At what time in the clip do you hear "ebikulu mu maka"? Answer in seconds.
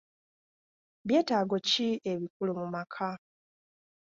2.11-3.09